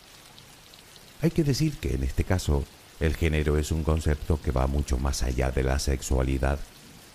Hay 1.21 1.31
que 1.31 1.45
decir 1.45 1.77
que 1.79 1.95
en 1.95 2.03
este 2.03 2.25
caso 2.25 2.65
el 3.03 3.17
género 3.17 3.59
es 3.59 3.73
un 3.73 3.83
concepto 3.83 4.41
que 4.41 4.53
va 4.53 4.69
mucho 4.69 4.97
más 4.97 5.25
allá 5.25 5.51
de 5.51 5.65
la 5.65 5.81
sexualidad. 5.81 6.61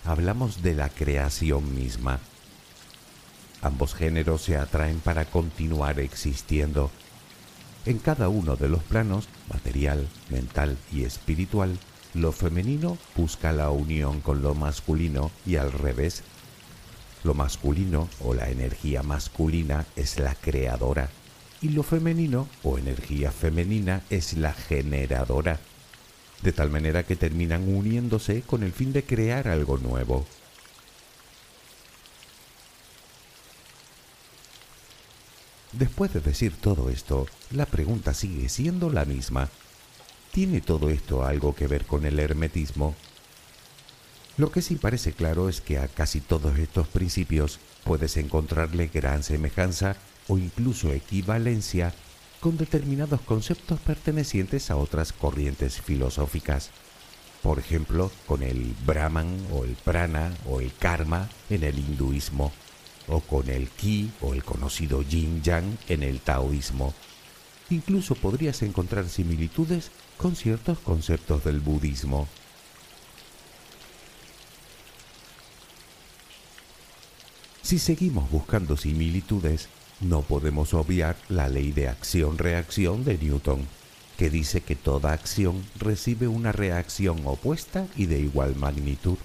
hablamos 0.04 0.62
de 0.62 0.74
la 0.74 0.90
creación 0.90 1.74
misma. 1.74 2.20
Ambos 3.62 3.94
géneros 3.94 4.42
se 4.42 4.58
atraen 4.58 5.00
para 5.00 5.24
continuar 5.24 5.98
existiendo. 5.98 6.90
En 7.86 7.98
cada 7.98 8.28
uno 8.28 8.56
de 8.56 8.68
los 8.68 8.82
planos, 8.82 9.30
material, 9.50 10.06
mental 10.28 10.76
y 10.92 11.04
espiritual, 11.04 11.78
lo 12.12 12.32
femenino 12.32 12.98
busca 13.16 13.52
la 13.52 13.70
unión 13.70 14.20
con 14.20 14.42
lo 14.42 14.54
masculino 14.54 15.30
y 15.46 15.56
al 15.56 15.72
revés. 15.72 16.22
Lo 17.24 17.32
masculino 17.32 18.10
o 18.20 18.34
la 18.34 18.50
energía 18.50 19.02
masculina 19.02 19.86
es 19.96 20.18
la 20.18 20.34
creadora 20.34 21.08
y 21.60 21.70
lo 21.70 21.82
femenino 21.82 22.48
o 22.62 22.78
energía 22.78 23.32
femenina 23.32 24.02
es 24.10 24.34
la 24.34 24.52
generadora, 24.52 25.58
de 26.42 26.52
tal 26.52 26.70
manera 26.70 27.02
que 27.02 27.16
terminan 27.16 27.68
uniéndose 27.68 28.42
con 28.42 28.62
el 28.62 28.72
fin 28.72 28.92
de 28.92 29.04
crear 29.04 29.48
algo 29.48 29.78
nuevo. 29.78 30.26
Después 35.72 36.12
de 36.12 36.20
decir 36.20 36.56
todo 36.60 36.90
esto, 36.90 37.26
la 37.50 37.66
pregunta 37.66 38.14
sigue 38.14 38.48
siendo 38.48 38.90
la 38.90 39.04
misma. 39.04 39.48
¿Tiene 40.32 40.60
todo 40.60 40.88
esto 40.90 41.24
algo 41.24 41.54
que 41.54 41.66
ver 41.66 41.84
con 41.84 42.06
el 42.06 42.18
hermetismo? 42.18 42.94
Lo 44.36 44.50
que 44.50 44.62
sí 44.62 44.76
parece 44.76 45.12
claro 45.12 45.48
es 45.48 45.60
que 45.60 45.78
a 45.78 45.88
casi 45.88 46.20
todos 46.20 46.58
estos 46.58 46.86
principios 46.88 47.58
puedes 47.84 48.16
encontrarle 48.16 48.88
gran 48.88 49.22
semejanza 49.22 49.96
o 50.28 50.38
incluso 50.38 50.92
equivalencia 50.92 51.92
con 52.40 52.56
determinados 52.56 53.20
conceptos 53.22 53.80
pertenecientes 53.80 54.70
a 54.70 54.76
otras 54.76 55.12
corrientes 55.12 55.80
filosóficas. 55.80 56.70
Por 57.42 57.58
ejemplo, 57.58 58.10
con 58.26 58.42
el 58.42 58.74
Brahman 58.86 59.46
o 59.52 59.64
el 59.64 59.74
Prana 59.76 60.32
o 60.46 60.60
el 60.60 60.72
Karma 60.74 61.28
en 61.50 61.64
el 61.64 61.78
hinduismo, 61.78 62.52
o 63.06 63.20
con 63.20 63.48
el 63.48 63.68
Ki 63.68 64.10
o 64.20 64.34
el 64.34 64.44
conocido 64.44 65.02
Yin 65.02 65.42
Yang 65.42 65.78
en 65.88 66.02
el 66.02 66.20
taoísmo. 66.20 66.94
Incluso 67.70 68.14
podrías 68.14 68.62
encontrar 68.62 69.08
similitudes 69.08 69.90
con 70.16 70.36
ciertos 70.36 70.78
conceptos 70.78 71.44
del 71.44 71.60
budismo. 71.60 72.28
Si 77.62 77.78
seguimos 77.78 78.30
buscando 78.30 78.78
similitudes, 78.78 79.68
no 80.00 80.22
podemos 80.22 80.74
obviar 80.74 81.16
la 81.28 81.48
ley 81.48 81.72
de 81.72 81.88
acción-reacción 81.88 83.04
de 83.04 83.18
Newton, 83.18 83.66
que 84.16 84.30
dice 84.30 84.60
que 84.60 84.76
toda 84.76 85.12
acción 85.12 85.64
recibe 85.78 86.28
una 86.28 86.52
reacción 86.52 87.20
opuesta 87.24 87.86
y 87.96 88.06
de 88.06 88.20
igual 88.20 88.56
magnitud. 88.56 89.18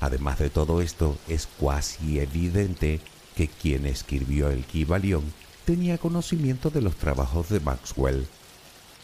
Además 0.00 0.38
de 0.38 0.50
todo 0.50 0.82
esto, 0.82 1.16
es 1.28 1.46
cuasi 1.58 2.18
evidente 2.18 3.00
que 3.36 3.48
quien 3.48 3.86
escribió 3.86 4.50
el 4.50 4.64
Kybalion 4.64 5.22
tenía 5.64 5.98
conocimiento 5.98 6.70
de 6.70 6.82
los 6.82 6.96
trabajos 6.96 7.48
de 7.48 7.60
Maxwell. 7.60 8.26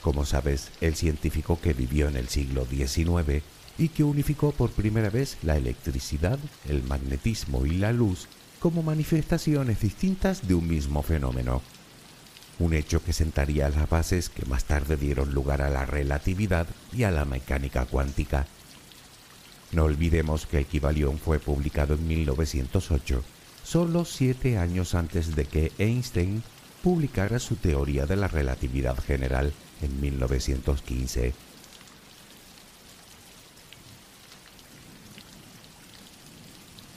Como 0.02 0.24
sabes, 0.24 0.70
el 0.80 0.96
científico 0.96 1.60
que 1.60 1.72
vivió 1.72 2.08
en 2.08 2.16
el 2.16 2.28
siglo 2.28 2.66
XIX 2.66 3.42
y 3.78 3.88
que 3.88 4.02
unificó 4.02 4.50
por 4.50 4.70
primera 4.70 5.10
vez 5.10 5.38
la 5.42 5.56
electricidad, 5.56 6.38
el 6.68 6.82
magnetismo 6.82 7.64
y 7.64 7.72
la 7.72 7.92
luz 7.92 8.28
como 8.60 8.82
manifestaciones 8.82 9.80
distintas 9.80 10.46
de 10.46 10.54
un 10.54 10.68
mismo 10.68 11.02
fenómeno. 11.02 11.62
Un 12.58 12.74
hecho 12.74 13.02
que 13.02 13.12
sentaría 13.12 13.68
las 13.68 13.88
bases 13.88 14.28
que 14.28 14.44
más 14.46 14.64
tarde 14.64 14.96
dieron 14.96 15.32
lugar 15.32 15.62
a 15.62 15.70
la 15.70 15.86
relatividad 15.86 16.66
y 16.92 17.04
a 17.04 17.10
la 17.10 17.24
mecánica 17.24 17.86
cuántica. 17.86 18.46
No 19.70 19.84
olvidemos 19.84 20.46
que 20.46 20.58
el 20.58 20.66
Kybalion 20.66 21.18
fue 21.18 21.38
publicado 21.38 21.94
en 21.94 22.08
1908, 22.08 23.22
solo 23.62 24.04
siete 24.04 24.58
años 24.58 24.94
antes 24.94 25.36
de 25.36 25.44
que 25.44 25.72
Einstein 25.78 26.42
publicara 26.82 27.38
su 27.38 27.56
teoría 27.56 28.06
de 28.06 28.16
la 28.16 28.28
relatividad 28.28 28.98
general 28.98 29.52
en 29.82 30.00
1915. 30.00 31.47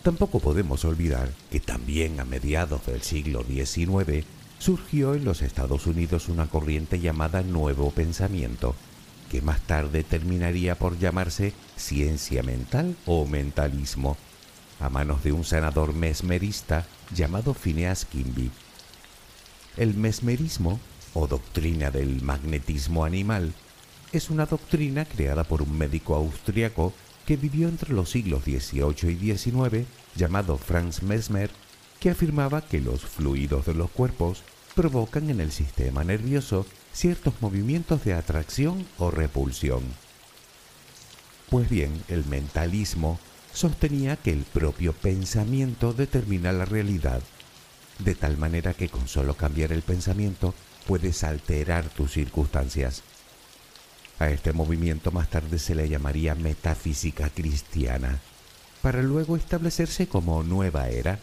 Tampoco 0.03 0.39
podemos 0.39 0.83
olvidar 0.83 1.29
que 1.51 1.59
también 1.59 2.19
a 2.19 2.25
mediados 2.25 2.85
del 2.87 3.03
siglo 3.03 3.43
XIX 3.43 4.25
surgió 4.57 5.13
en 5.13 5.25
los 5.25 5.43
Estados 5.43 5.85
Unidos 5.85 6.27
una 6.27 6.47
corriente 6.47 6.99
llamada 6.99 7.43
Nuevo 7.43 7.91
Pensamiento, 7.91 8.75
que 9.29 9.41
más 9.41 9.61
tarde 9.61 10.03
terminaría 10.03 10.73
por 10.73 10.97
llamarse 10.97 11.53
ciencia 11.75 12.41
mental 12.41 12.95
o 13.05 13.27
mentalismo, 13.27 14.17
a 14.79 14.89
manos 14.89 15.23
de 15.23 15.33
un 15.33 15.43
senador 15.43 15.93
mesmerista 15.93 16.87
llamado 17.13 17.53
Phineas 17.53 18.05
Kimby. 18.05 18.49
El 19.77 19.93
mesmerismo, 19.93 20.79
o 21.13 21.27
doctrina 21.27 21.91
del 21.91 22.23
magnetismo 22.23 23.05
animal, 23.05 23.53
es 24.11 24.31
una 24.31 24.47
doctrina 24.47 25.05
creada 25.05 25.43
por 25.43 25.61
un 25.61 25.77
médico 25.77 26.15
austriaco 26.15 26.91
que 27.25 27.37
vivió 27.37 27.67
entre 27.67 27.93
los 27.93 28.09
siglos 28.09 28.43
XVIII 28.43 29.11
y 29.11 29.35
XIX, 29.35 29.87
llamado 30.15 30.57
Franz 30.57 31.03
Mesmer, 31.03 31.51
que 31.99 32.09
afirmaba 32.09 32.61
que 32.61 32.81
los 32.81 33.01
fluidos 33.01 33.65
de 33.65 33.73
los 33.73 33.91
cuerpos 33.91 34.43
provocan 34.75 35.29
en 35.29 35.39
el 35.39 35.51
sistema 35.51 36.03
nervioso 36.03 36.65
ciertos 36.93 37.33
movimientos 37.41 38.03
de 38.03 38.13
atracción 38.13 38.85
o 38.97 39.11
repulsión. 39.11 39.83
Pues 41.49 41.69
bien, 41.69 42.03
el 42.07 42.25
mentalismo 42.25 43.19
sostenía 43.53 44.15
que 44.15 44.31
el 44.31 44.43
propio 44.43 44.93
pensamiento 44.93 45.93
determina 45.93 46.51
la 46.51 46.65
realidad, 46.65 47.21
de 47.99 48.15
tal 48.15 48.37
manera 48.37 48.73
que 48.73 48.89
con 48.89 49.07
solo 49.07 49.35
cambiar 49.35 49.71
el 49.71 49.81
pensamiento 49.81 50.53
puedes 50.87 51.23
alterar 51.23 51.89
tus 51.89 52.13
circunstancias. 52.13 53.03
A 54.21 54.29
este 54.29 54.53
movimiento 54.53 55.09
más 55.09 55.31
tarde 55.31 55.57
se 55.57 55.73
le 55.73 55.89
llamaría 55.89 56.35
metafísica 56.35 57.31
cristiana, 57.31 58.19
para 58.83 59.01
luego 59.01 59.35
establecerse 59.35 60.05
como 60.05 60.43
nueva 60.43 60.89
era, 60.89 61.17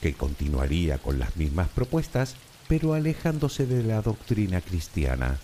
que 0.00 0.14
continuaría 0.14 0.98
con 0.98 1.20
las 1.20 1.36
mismas 1.36 1.68
propuestas, 1.68 2.34
pero 2.66 2.94
alejándose 2.94 3.66
de 3.66 3.84
la 3.84 4.02
doctrina 4.02 4.60
cristiana. 4.60 5.38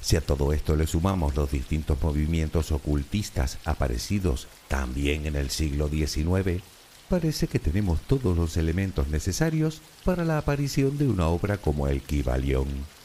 Si 0.00 0.16
a 0.16 0.20
todo 0.20 0.52
esto 0.52 0.74
le 0.74 0.88
sumamos 0.88 1.36
los 1.36 1.52
distintos 1.52 2.02
movimientos 2.02 2.72
ocultistas 2.72 3.58
aparecidos 3.64 4.48
también 4.66 5.26
en 5.26 5.36
el 5.36 5.50
siglo 5.50 5.88
XIX, 5.88 6.60
parece 7.08 7.46
que 7.46 7.60
tenemos 7.60 8.00
todos 8.00 8.36
los 8.36 8.56
elementos 8.56 9.06
necesarios 9.06 9.80
para 10.04 10.24
la 10.24 10.38
aparición 10.38 10.98
de 10.98 11.06
una 11.06 11.28
obra 11.28 11.56
como 11.58 11.86
el 11.86 12.02
Kybalion. 12.02 12.95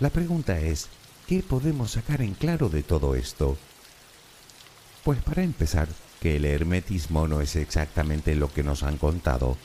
La 0.00 0.10
pregunta 0.10 0.58
es, 0.58 0.88
¿qué 1.28 1.40
podemos 1.40 1.92
sacar 1.92 2.20
en 2.20 2.34
claro 2.34 2.68
de 2.68 2.82
todo 2.82 3.14
esto? 3.14 3.56
Pues 5.04 5.22
para 5.22 5.44
empezar, 5.44 5.88
que 6.20 6.36
el 6.36 6.46
hermetismo 6.46 7.28
no 7.28 7.40
es 7.40 7.54
exactamente 7.54 8.34
lo 8.34 8.52
que 8.52 8.64
nos 8.64 8.82
han 8.82 8.98
contado. 8.98 9.56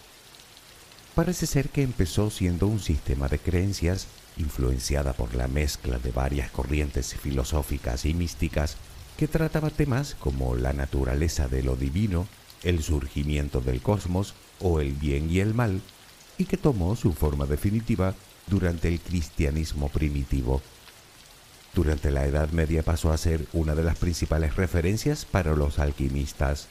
Parece 1.16 1.48
ser 1.48 1.70
que 1.70 1.82
empezó 1.82 2.30
siendo 2.30 2.68
un 2.68 2.80
sistema 2.80 3.28
de 3.28 3.40
creencias 3.40 4.08
influenciada 4.38 5.14
por 5.14 5.34
la 5.34 5.48
mezcla 5.48 5.98
de 5.98 6.12
varias 6.12 6.52
corrientes 6.52 7.16
filosóficas 7.16 8.06
y 8.06 8.14
místicas 8.14 8.78
que 9.18 9.28
trataba 9.28 9.72
temas 9.72 10.16
como 10.20 10.56
la 10.56 10.74
naturaleza 10.74 11.48
de 11.48 11.64
lo 11.64 11.76
divino, 11.76 12.28
el 12.64 12.84
surgimiento 12.84 13.62
del 13.62 13.82
cosmos 13.82 14.36
o 14.60 14.80
el 14.80 14.94
bien 14.94 15.32
y 15.32 15.40
el 15.40 15.56
mal, 15.56 15.82
y 16.38 16.46
que 16.46 16.58
tomó 16.58 16.96
su 16.96 17.14
forma 17.14 17.48
definitiva 17.48 18.14
durante 18.50 18.88
el 18.88 19.00
cristianismo 19.00 19.90
primitivo. 19.90 20.62
Durante 21.74 22.12
la 22.12 22.26
Edad 22.26 22.50
Media 22.50 22.84
pasó 22.84 23.12
a 23.12 23.18
ser 23.18 23.46
una 23.54 23.76
de 23.76 23.84
las 23.84 23.98
principales 23.98 24.56
referencias 24.56 25.26
para 25.26 25.56
los 25.56 25.80
alquimistas. 25.80 26.68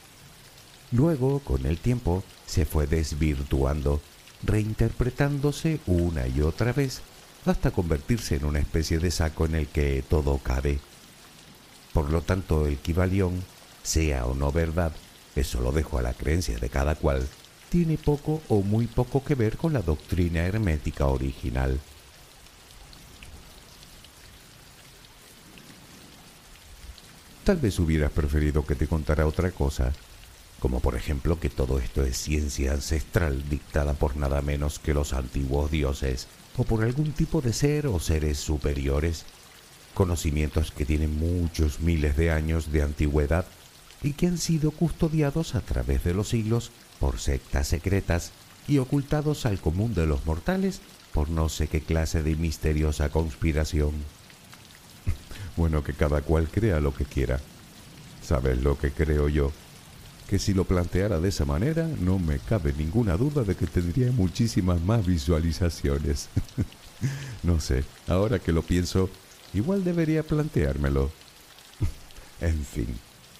Luego, 0.91 1.39
con 1.39 1.65
el 1.65 1.77
tiempo, 1.77 2.23
se 2.45 2.65
fue 2.65 2.85
desvirtuando, 2.87 4.01
reinterpretándose 4.43 5.79
una 5.85 6.27
y 6.27 6.41
otra 6.41 6.73
vez, 6.73 7.01
hasta 7.45 7.71
convertirse 7.71 8.35
en 8.35 8.45
una 8.45 8.59
especie 8.59 8.99
de 8.99 9.11
saco 9.11 9.45
en 9.45 9.55
el 9.55 9.67
que 9.67 10.03
todo 10.07 10.37
cabe. 10.39 10.79
Por 11.93 12.11
lo 12.11 12.21
tanto, 12.21 12.67
el 12.67 12.77
Kibalión, 12.77 13.43
sea 13.83 14.25
o 14.25 14.35
no 14.35 14.51
verdad, 14.51 14.91
eso 15.35 15.61
lo 15.61 15.71
dejo 15.71 15.97
a 15.97 16.01
la 16.01 16.13
creencia 16.13 16.57
de 16.59 16.69
cada 16.69 16.95
cual, 16.95 17.27
tiene 17.69 17.97
poco 17.97 18.41
o 18.49 18.61
muy 18.61 18.87
poco 18.87 19.23
que 19.23 19.35
ver 19.35 19.57
con 19.57 19.73
la 19.73 19.81
doctrina 19.81 20.45
hermética 20.45 21.05
original. 21.05 21.79
Tal 27.43 27.57
vez 27.57 27.79
hubieras 27.79 28.11
preferido 28.11 28.65
que 28.65 28.75
te 28.75 28.87
contara 28.87 29.25
otra 29.25 29.51
cosa, 29.51 29.93
como 30.59 30.81
por 30.81 30.95
ejemplo 30.95 31.39
que 31.39 31.49
todo 31.49 31.79
esto 31.79 32.03
es 32.03 32.17
ciencia 32.17 32.73
ancestral 32.73 33.47
dictada 33.49 33.93
por 33.93 34.17
nada 34.17 34.41
menos 34.41 34.77
que 34.77 34.93
los 34.93 35.13
antiguos 35.13 35.71
dioses, 35.71 36.27
o 36.57 36.63
por 36.63 36.83
algún 36.83 37.11
tipo 37.13 37.41
de 37.41 37.53
ser 37.53 37.87
o 37.87 37.99
seres 37.99 38.37
superiores, 38.37 39.25
conocimientos 39.93 40.71
que 40.71 40.85
tienen 40.85 41.17
muchos 41.17 41.79
miles 41.79 42.17
de 42.17 42.31
años 42.31 42.71
de 42.71 42.83
antigüedad 42.83 43.45
y 44.03 44.13
que 44.13 44.27
han 44.27 44.37
sido 44.37 44.71
custodiados 44.71 45.55
a 45.55 45.61
través 45.61 46.03
de 46.03 46.13
los 46.13 46.29
siglos 46.29 46.71
por 46.99 47.19
sectas 47.19 47.67
secretas 47.67 48.31
y 48.67 48.77
ocultados 48.77 49.45
al 49.45 49.59
común 49.59 49.93
de 49.93 50.05
los 50.05 50.25
mortales 50.25 50.81
por 51.13 51.29
no 51.29 51.49
sé 51.49 51.67
qué 51.67 51.81
clase 51.81 52.23
de 52.23 52.35
misteriosa 52.35 53.09
conspiración. 53.09 53.91
Bueno, 55.57 55.83
que 55.83 55.91
cada 55.91 56.21
cual 56.21 56.47
crea 56.47 56.79
lo 56.79 56.93
que 56.93 57.03
quiera. 57.03 57.41
¿Sabes 58.21 58.61
lo 58.63 58.77
que 58.77 58.91
creo 58.91 59.27
yo? 59.27 59.51
Que 60.29 60.39
si 60.39 60.53
lo 60.53 60.63
planteara 60.63 61.19
de 61.19 61.29
esa 61.29 61.43
manera, 61.43 61.85
no 61.99 62.17
me 62.17 62.39
cabe 62.39 62.71
ninguna 62.71 63.17
duda 63.17 63.43
de 63.43 63.55
que 63.55 63.67
tendría 63.67 64.09
muchísimas 64.13 64.79
más 64.79 65.05
visualizaciones. 65.05 66.29
no 67.43 67.59
sé, 67.59 67.83
ahora 68.07 68.39
que 68.39 68.53
lo 68.53 68.61
pienso, 68.61 69.09
igual 69.53 69.83
debería 69.83 70.23
planteármelo. 70.23 71.11
en 72.39 72.63
fin, 72.63 72.95